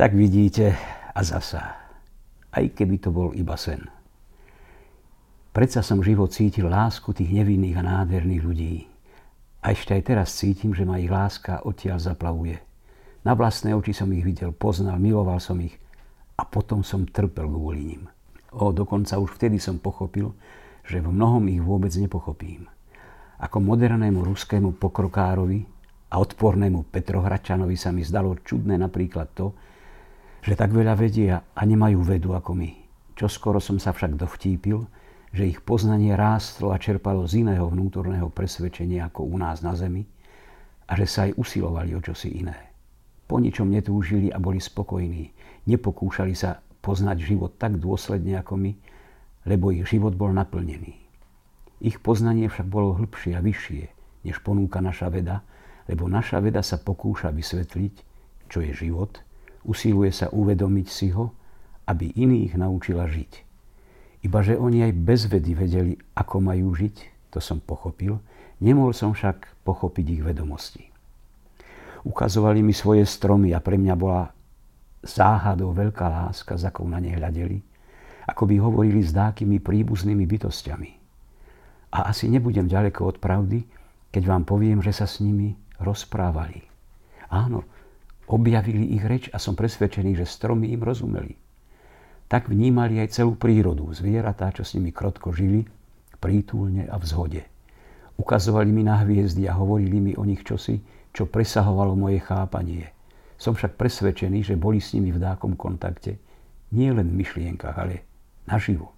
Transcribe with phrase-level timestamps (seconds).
[0.00, 0.80] Tak vidíte,
[1.12, 1.76] a zasa,
[2.56, 3.84] aj keby to bol iba sen.
[5.52, 8.88] Predsa som život cítil lásku tých nevinných a nádherných ľudí.
[9.60, 12.56] A ešte aj teraz cítim, že ma ich láska odtiaľ zaplavuje.
[13.28, 15.76] Na vlastné oči som ich videl, poznal, miloval som ich
[16.40, 18.08] a potom som trpel kvôli nim.
[18.56, 20.32] O, dokonca už vtedy som pochopil,
[20.80, 22.64] že v mnohom ich vôbec nepochopím.
[23.36, 25.60] Ako modernému ruskému pokrokárovi
[26.08, 29.52] a odpornému Petrohračanovi sa mi zdalo čudné napríklad to,
[30.40, 32.70] že tak veľa vedia a nemajú vedu ako my.
[33.12, 34.80] Čo skoro som sa však dovtípil,
[35.30, 40.02] že ich poznanie rástlo a čerpalo z iného vnútorného presvedčenia ako u nás na zemi
[40.88, 42.56] a že sa aj usilovali o čosi iné.
[43.28, 45.30] Po ničom netúžili a boli spokojní.
[45.70, 48.72] Nepokúšali sa poznať život tak dôsledne ako my,
[49.46, 50.98] lebo ich život bol naplnený.
[51.84, 53.84] Ich poznanie však bolo hĺbšie a vyššie,
[54.26, 55.46] než ponúka naša veda,
[55.86, 57.94] lebo naša veda sa pokúša vysvetliť,
[58.50, 59.20] čo je život–
[59.64, 61.32] usiluje sa uvedomiť si ho,
[61.88, 63.32] aby iných naučila žiť.
[64.20, 66.96] Iba že oni aj bez vedy vedeli, ako majú žiť,
[67.32, 68.20] to som pochopil,
[68.60, 70.84] nemohol som však pochopiť ich vedomosti.
[72.04, 74.28] Ukazovali mi svoje stromy a pre mňa bola
[75.00, 77.60] záhadou veľká láska, za na ne hľadeli,
[78.28, 80.90] ako by hovorili s dákými príbuznými bytostiami.
[81.90, 83.64] A asi nebudem ďaleko od pravdy,
[84.12, 86.62] keď vám poviem, že sa s nimi rozprávali.
[87.32, 87.64] Áno,
[88.30, 91.34] objavili ich reč a som presvedčený, že stromy im rozumeli.
[92.30, 95.66] Tak vnímali aj celú prírodu, zvieratá, čo s nimi krotko žili,
[96.22, 97.42] prítulne a v zhode.
[98.14, 100.78] Ukazovali mi na hviezdy a hovorili mi o nich čosi,
[101.10, 102.94] čo presahovalo moje chápanie.
[103.34, 106.22] Som však presvedčený, že boli s nimi v dákom kontakte,
[106.70, 108.06] nie len v myšlienkach, ale
[108.46, 108.94] naživo.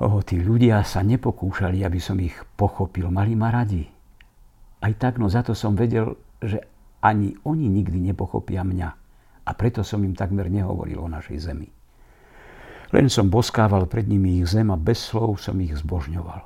[0.00, 3.84] Oho, tí ľudia sa nepokúšali, aby som ich pochopil, mali ma radi.
[4.80, 6.62] Aj tak, no za to som vedel, že
[7.06, 8.90] ani oni nikdy nepochopia mňa.
[9.46, 11.70] A preto som im takmer nehovoril o našej zemi.
[12.90, 16.42] Len som boskával pred nimi ich zem a bez slov som ich zbožňoval.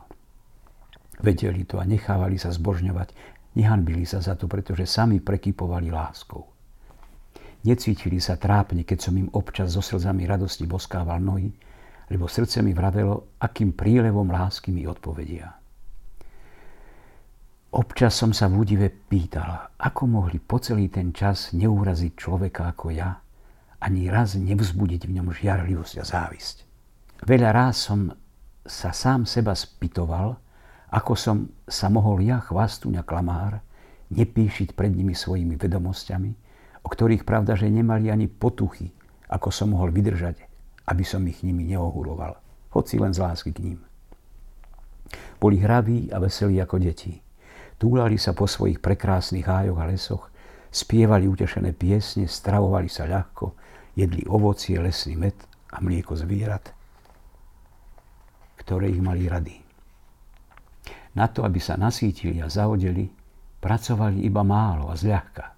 [1.20, 3.12] Vedeli to a nechávali sa zbožňovať.
[3.56, 6.48] Nehanbili sa za to, pretože sami prekypovali láskou.
[7.60, 11.52] Necítili sa trápne, keď som im občas so slzami radosti boskával nohy,
[12.08, 15.59] lebo srdce mi vravelo, akým prílevom lásky mi odpovedia.
[17.70, 22.90] Občas som sa v údive pýtal, ako mohli po celý ten čas neuraziť človeka ako
[22.90, 23.22] ja,
[23.78, 26.56] ani raz nevzbudiť v ňom žiarlivosť a závisť.
[27.22, 28.10] Veľa ráz som
[28.66, 30.34] sa sám seba spýtoval,
[30.90, 33.62] ako som sa mohol ja, chvastuňa klamár,
[34.10, 36.30] nepíšiť pred nimi svojimi vedomosťami,
[36.82, 38.90] o ktorých pravda, že nemali ani potuchy,
[39.30, 40.42] ako som mohol vydržať,
[40.90, 42.34] aby som ich nimi neohuloval,
[42.74, 43.78] hoci len z lásky k ním.
[45.38, 47.29] Boli hraví a veselí ako deti
[47.80, 50.24] túlali sa po svojich prekrásnych hájoch a lesoch,
[50.68, 53.56] spievali utešené piesne, stravovali sa ľahko,
[53.96, 55.34] jedli ovocie, lesný med
[55.72, 56.76] a mlieko zvierat,
[58.60, 59.56] ktoré ich mali rady.
[61.16, 63.08] Na to, aby sa nasítili a zahodili,
[63.64, 65.56] pracovali iba málo a zľahka.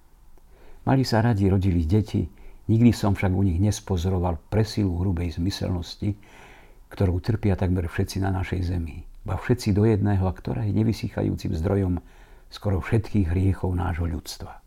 [0.87, 2.23] Mali sa radi, rodili deti,
[2.71, 6.15] nikdy som však u nich nespozoroval presilu hrubej zmyselnosti,
[6.89, 11.55] ktorú trpia takmer všetci na našej zemi ba všetci do jedného, a ktorá je nevysychajúcim
[11.55, 12.03] zdrojom
[12.51, 14.61] skoro všetkých hriechov nášho ľudstva.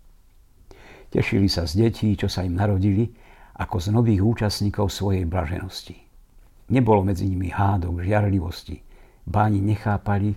[1.13, 3.09] Tešili sa z detí, čo sa im narodili,
[3.57, 5.97] ako z nových účastníkov svojej blaženosti.
[6.67, 8.83] Nebolo medzi nimi hádok, žiarlivosti,
[9.23, 10.35] báni nechápali,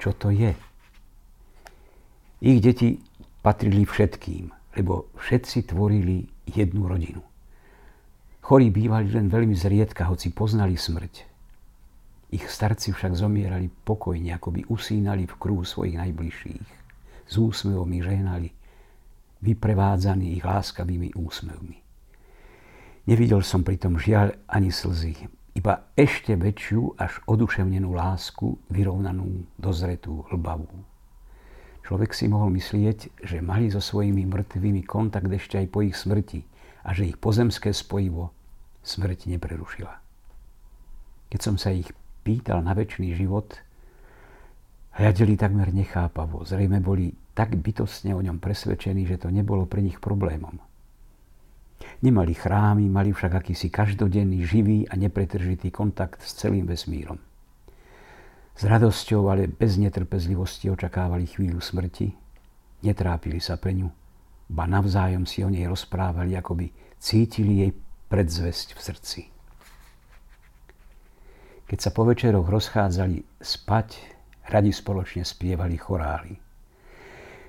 [0.00, 0.56] čo to je.
[2.40, 2.98] Ich deti
[3.44, 4.48] patrili všetkým,
[4.80, 7.20] lebo všetci tvorili jednu rodinu.
[8.40, 11.37] Chorí bývali len veľmi zriedka, hoci poznali smrť.
[12.28, 16.68] Ich starci však zomierali pokojne, ako by usínali v kruhu svojich najbližších.
[17.28, 18.48] S úsmevom ich žehnali,
[19.40, 21.78] vyprevádzaní ich láskavými úsmevmi.
[23.08, 25.16] Nevidel som pritom žiaľ ani slzy,
[25.56, 30.68] iba ešte väčšiu až oduševnenú lásku, vyrovnanú, dozretú, hlbavú.
[31.88, 36.44] Človek si mohol myslieť, že mali so svojimi mŕtvými kontakt ešte aj po ich smrti
[36.84, 38.28] a že ich pozemské spojivo
[38.84, 39.94] smrť neprerušila.
[41.32, 41.88] Keď som sa ich
[42.28, 43.56] pýtal na väčší život,
[45.00, 46.44] hľadeli takmer nechápavo.
[46.44, 50.60] Zrejme boli tak bytostne o ňom presvedčení, že to nebolo pre nich problémom.
[52.04, 57.16] Nemali chrámy, mali však akýsi každodenný, živý a nepretržitý kontakt s celým vesmírom.
[58.52, 62.12] S radosťou, ale bez netrpezlivosti očakávali chvíľu smrti,
[62.84, 63.88] netrápili sa pre ňu,
[64.52, 66.66] ba navzájom si o nej rozprávali, ako by
[67.00, 67.72] cítili jej
[68.12, 69.20] predzvesť v srdci.
[71.68, 73.88] Keď sa po večeroch rozchádzali spať,
[74.48, 76.32] radi spoločne spievali chorály.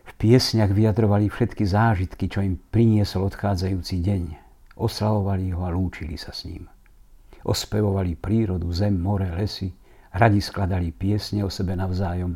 [0.04, 4.24] V piesniach vyjadrovali všetky zážitky, čo im priniesol odchádzajúci deň.
[4.76, 6.68] Oslavovali ho a lúčili sa s ním.
[7.48, 9.72] Ospevovali prírodu, zem, more, lesy,
[10.12, 12.36] radi skladali piesne o sebe navzájom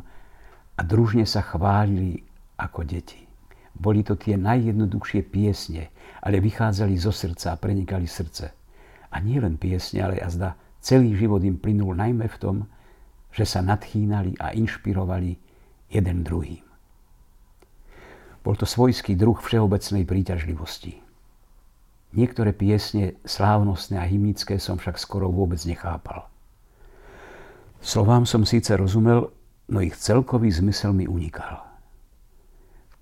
[0.74, 2.24] a družne sa chválili
[2.56, 3.28] ako deti.
[3.76, 5.92] Boli to tie najjednoduchšie piesne,
[6.24, 8.56] ale vychádzali zo srdca a prenikali srdce.
[9.12, 12.56] A nie len piesne, ale azda celý život im plynul najmä v tom,
[13.32, 15.40] že sa nadchýnali a inšpirovali
[15.88, 16.62] jeden druhým.
[18.44, 21.00] Bol to svojský druh všeobecnej príťažlivosti.
[22.14, 26.28] Niektoré piesne slávnostné a hymnické som však skoro vôbec nechápal.
[27.80, 29.32] Slovám som síce rozumel,
[29.72, 31.64] no ich celkový zmysel mi unikal.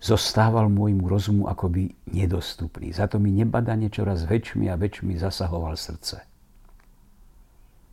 [0.02, 2.90] Zostával môjmu rozumu akoby nedostupný.
[2.94, 6.31] Za to mi nebadane čoraz väčšmi a väčšmi zasahoval srdce.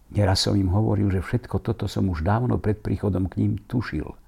[0.09, 4.09] Neraz som im hovoril, že všetko toto som už dávno pred príchodom k ním tušil–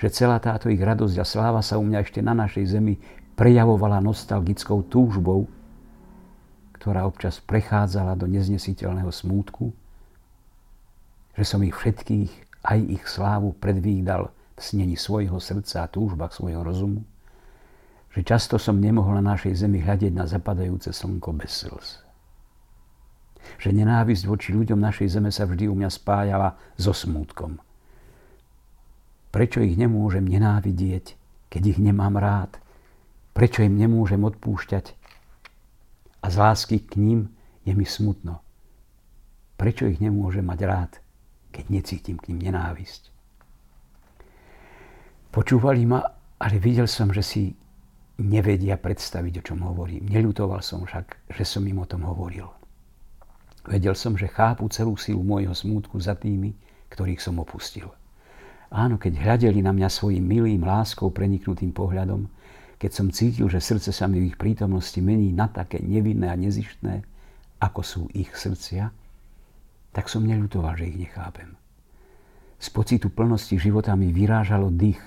[0.00, 2.96] že celá táto ich radosť a sláva sa u mňa ešte na našej zemi
[3.36, 5.44] prejavovala nostalgickou túžbou,
[6.80, 9.76] ktorá občas prechádzala do neznesiteľného smútku,
[11.36, 16.64] že som ich všetkých, aj ich slávu predvídal v snení svojho srdca a túžbách svojho
[16.64, 17.04] rozumu,
[18.16, 22.09] že často som nemohol na našej zemi hľadiť na zapadajúce slnko bez slz.
[23.60, 27.56] Že nenávisť voči ľuďom našej zeme sa vždy u mňa spájala so smútkom–
[29.30, 31.14] Prečo ich nemôžem nenávidieť,
[31.54, 32.58] keď ich nemám rád?
[33.30, 34.98] Prečo im nemôžem odpúšťať?
[36.20, 37.30] A z lásky k ním
[37.62, 38.42] je mi smutno.
[39.54, 40.92] Prečo ich nemôžem mať rád,
[41.54, 43.14] keď necítim k ním nenávisť?
[45.30, 46.02] Počúvali ma,
[46.42, 47.54] ale videl som, že si
[48.18, 50.10] nevedia predstaviť, o čom hovorím.
[50.10, 52.50] Neľutoval som však, že som im o tom hovoril.
[53.68, 56.56] Vedel som, že chápu celú silu môjho smútku za tými,
[56.88, 57.92] ktorých som opustil.
[58.70, 62.30] Áno, keď hľadeli na mňa svojim milým, láskou preniknutým pohľadom,
[62.80, 66.38] keď som cítil, že srdce sa mi v ich prítomnosti mení na také nevinné a
[66.38, 67.04] nezištné,
[67.60, 68.88] ako sú ich srdcia,
[69.90, 71.58] tak som neľutoval, že ich nechápem.
[72.62, 75.02] Z pocitu plnosti života mi vyrážalo dých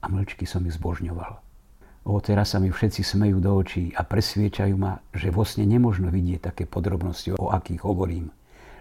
[0.00, 1.43] a mlčky som ich zbožňoval.
[2.04, 6.12] O, teraz sa mi všetci smejú do očí a presviečajú ma, že vo sne nemožno
[6.12, 8.28] vidieť také podrobnosti, o akých hovorím.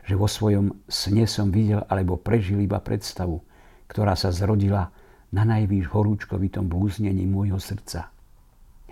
[0.04, 3.40] Že vo svojom sne som videl alebo prežil iba predstavu,
[3.88, 4.92] ktorá sa zrodila
[5.32, 8.12] na najvýš horúčkovitom blúznení môjho srdca.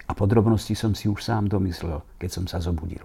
[0.08, 3.04] A podrobnosti som si už sám domyslel, keď som sa zobudil.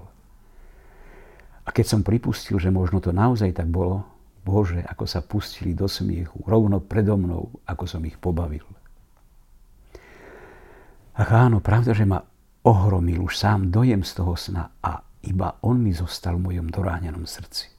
[1.66, 4.06] A keď som pripustil, že možno to naozaj tak bolo,
[4.46, 8.62] Bože, ako sa pustili do smiechu, rovno predo mnou, ako som ich pobavil.
[11.16, 12.20] Ach áno, pravda, že ma
[12.66, 17.24] ohromil už sám dojem z toho sna a iba on mi zostal v mojom doráňanom
[17.24, 17.72] srdci.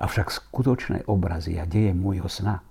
[0.00, 2.64] Avšak skutočné obrazy a deje môjho sna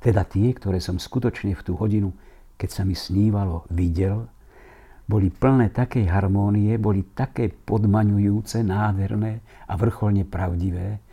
[0.00, 2.16] teda tie, ktoré som skutočne v tú hodinu,
[2.56, 4.32] keď sa mi snívalo, videl,
[5.04, 11.04] boli plné takej harmónie, boli také podmaňujúce, nádherné a vrcholne pravdivé,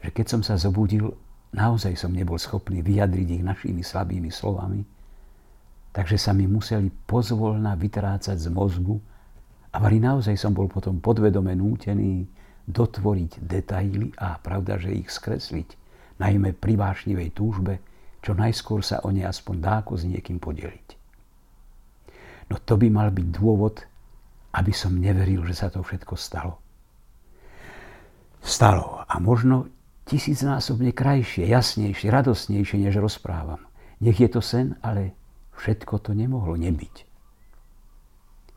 [0.00, 1.12] že keď som sa zobudil,
[1.52, 4.80] naozaj som nebol schopný vyjadriť ich našimi slabými slovami,
[5.92, 8.96] takže sa mi museli pozvolna vytrácať z mozgu
[9.72, 12.24] a vari naozaj som bol potom podvedome nútený
[12.68, 15.68] dotvoriť detaily a pravda, že ich skresliť,
[16.20, 17.80] najmä pri vášnivej túžbe,
[18.20, 20.88] čo najskôr sa o ne aspoň dáko s niekým podeliť.
[22.52, 23.84] No to by mal byť dôvod,
[24.56, 26.60] aby som neveril, že sa to všetko stalo.
[28.40, 29.04] Stalo.
[29.04, 29.68] A možno
[30.08, 33.60] tisícnásobne krajšie, jasnejšie, radosnejšie, než rozprávam.
[34.00, 35.12] Nech je to sen, ale
[35.58, 36.94] všetko to nemohlo nebyť.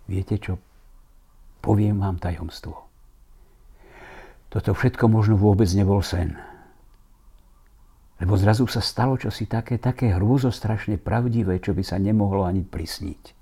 [0.05, 0.61] Viete čo?
[1.61, 2.89] Poviem vám tajomstvo.
[4.51, 6.35] Toto všetko možno vôbec nebol sen.
[8.21, 13.33] Lebo zrazu sa stalo čosi také, také hrôzostrašne pravdivé, čo by sa nemohlo ani prisniť.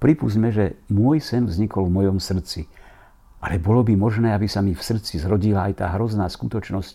[0.00, 2.66] Pripúsme, že môj sen vznikol v mojom srdci,
[3.44, 6.94] ale bolo by možné, aby sa mi v srdci zrodila aj tá hrozná skutočnosť,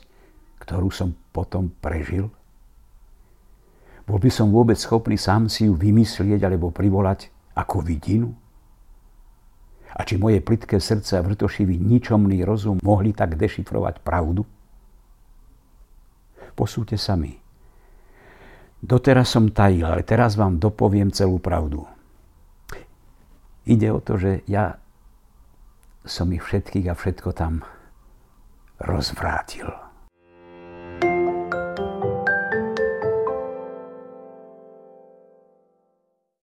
[0.66, 2.34] ktorú som potom prežil?
[4.06, 8.30] Bol by som vôbec schopný sám si ju vymyslieť alebo privolať ako vidinu?
[9.96, 14.46] A či moje plitké srdce a vrtošivý ničomný rozum mohli tak dešifrovať pravdu?
[16.54, 17.34] Posúďte sami.
[18.86, 21.88] Doteraz som tajil, ale teraz vám dopoviem celú pravdu.
[23.66, 24.78] Ide o to, že ja
[26.06, 27.66] som ich všetkých a všetko tam
[28.78, 29.85] rozvrátil.